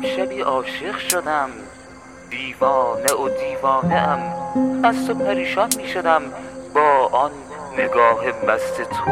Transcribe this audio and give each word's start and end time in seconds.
گفتم 0.00 0.16
شبی 0.16 0.40
عاشق 0.40 0.98
شدم. 0.98 1.50
دیوانه 2.30 3.12
و 3.12 3.28
دیوانه 3.28 3.94
ام 3.94 4.20
تو 5.06 5.14
پریشان 5.14 5.68
می 5.76 5.88
شدم 5.88 6.22
با 6.74 7.08
آن 7.12 7.30
نگاه 7.78 8.24
مست 8.48 8.82
تو. 8.82 9.10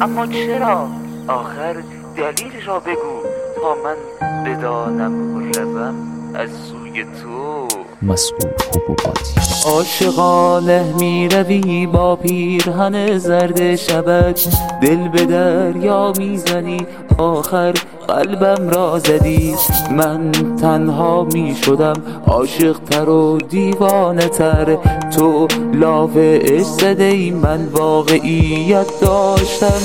اما 0.00 0.26
چرا؟ 0.26 0.88
آخر 1.28 1.76
دلیل 2.16 2.64
را 2.66 2.80
بگو 2.80 3.22
تا 3.56 3.74
من 3.84 3.96
بدانم 4.44 5.34
و 5.36 5.40
روم 5.40 5.94
از 6.34 6.50
سوی 6.50 7.04
تو. 7.04 7.67
مسعود 8.02 8.62
حبوباتی 8.74 9.34
عاشقانه 9.66 10.94
می 10.98 11.28
روی 11.28 11.86
با 11.86 12.16
پیرهن 12.16 13.18
زرد 13.18 13.76
شبک. 13.76 14.48
دل 14.82 15.08
به 15.08 15.24
دریا 15.24 16.12
می‌زنی 16.18 16.86
آخر 17.18 17.74
قلبم 18.08 18.68
را 18.68 18.98
زدی. 18.98 19.54
من 19.90 20.32
تنها 20.60 21.24
می 21.24 21.56
شدم 21.64 21.94
عاشق 22.26 22.78
تر 22.78 23.08
و 23.08 23.38
دیوانه 23.38 24.28
تر 24.28 24.78
تو 25.16 25.48
لاف 25.74 26.16
ای 26.16 27.30
من 27.30 27.68
واقعیت 27.72 29.00
داشتم. 29.00 29.80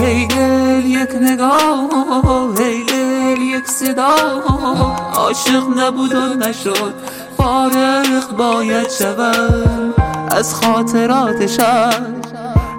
هی 0.00 0.26
دل 0.26 0.86
یک 0.86 1.32
نگاه 1.32 2.58
هی 2.58 2.91
یک 3.52 3.66
صدا. 3.66 4.14
عاشق 5.14 5.62
نبود 5.76 6.14
و 6.14 6.34
نشد. 6.34 6.94
فارغ 7.36 8.36
باید 8.38 8.90
شوم 8.90 9.94
از 10.30 10.54
خاطراتشم 10.54 12.14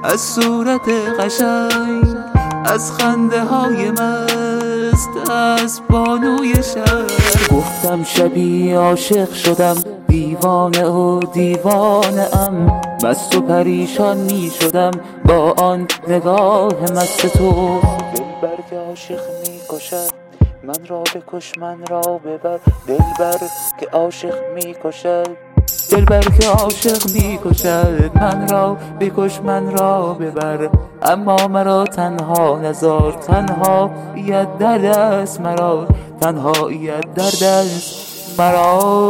از 0.03 0.21
صورت 0.21 0.89
قشنگ 1.19 2.15
از 2.65 2.91
خنده 2.91 3.43
های 3.43 3.91
مست 3.91 5.31
از 5.31 5.81
بانوی 5.89 6.53
شهر 6.55 7.57
گفتم 7.57 8.03
شبی 8.03 8.73
عاشق 8.73 9.33
شدم. 9.33 9.75
دیوانه 10.07 10.85
و 10.85 11.19
دیوانه 11.33 12.27
ام. 12.37 12.81
مست 13.03 13.35
و 13.35 13.41
پریشان 13.41 14.17
می 14.17 14.51
شدم. 14.61 14.91
با 15.25 15.51
آن 15.51 15.87
نگاه 16.07 16.73
مست 16.81 17.27
تو. 17.27 17.79
دلبر 18.15 18.57
که 18.69 18.75
عاشق 18.75 19.19
می 19.47 19.59
کشد. 19.69 20.12
من 20.63 20.85
را 20.87 21.03
بکش 21.03 21.57
من 21.57 21.85
را 21.89 22.01
ببر. 22.01 22.59
دلبر 22.87 23.37
که 23.79 23.87
عاشق 23.93 24.53
می 24.55 24.75
کشد 24.83 25.37
دلبر 25.91 26.21
که 26.21 26.47
عاشق 26.47 27.11
می 27.13 27.39
کشد 27.45 28.11
من 28.15 28.47
را 28.47 28.77
بکش 28.99 29.39
من 29.41 29.71
را 29.71 30.13
ببر. 30.13 30.69
اما 31.01 31.47
مرا 31.47 31.83
تنها 31.83 32.59
نزار 32.59 33.11
تنها 33.11 33.91
یاد 34.15 34.57
در 34.57 34.77
دست 34.77 35.41
مرا. 35.41 35.87
تنها 36.21 36.71
یاد 36.71 37.13
در 37.13 37.31
دست 37.41 38.39
مرا. 38.39 39.09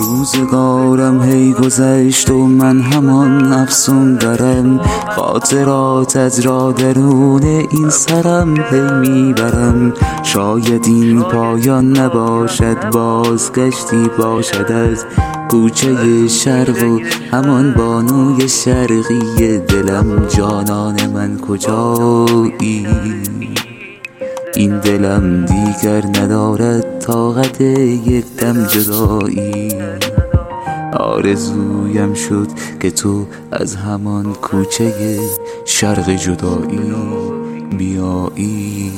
روزگارم 0.00 1.22
هی 1.22 1.52
گذشت 1.52 2.30
و 2.30 2.46
من 2.46 2.80
همان 2.80 3.52
افسون 3.52 4.16
دارم. 4.16 4.80
خاطراتت 5.16 6.46
را 6.46 6.72
درون 6.72 7.42
این 7.42 7.90
سرم 7.90 8.54
هی 8.56 8.80
می‌برم. 9.00 9.92
شاید 10.22 10.84
این 10.86 11.22
پایان 11.22 11.98
نباشد 11.98 12.90
بازگشتی 12.90 14.10
باشد 14.18 14.72
از 14.72 15.04
کوچه 15.50 16.28
شرق 16.28 16.82
و 16.82 17.00
همان 17.32 17.74
بانوی 17.74 18.48
شرقی 18.48 19.58
دلم. 19.58 20.26
جانان 20.26 21.06
من 21.14 21.38
کجایی؟ 21.38 22.86
این 24.54 24.78
دلم 24.78 25.44
دیگر 25.44 26.06
ندارد 26.06 26.98
طاقت 26.98 27.60
یک 27.60 28.36
دم 28.36 28.66
جدایی. 28.66 29.68
آرزویم 30.92 32.14
شد 32.14 32.48
که 32.80 32.90
تو 32.90 33.26
از 33.52 33.76
همان 33.76 34.34
کوچه 34.34 35.18
شرق 35.64 36.10
جدایی 36.10 36.92
بیایی. 37.78 38.92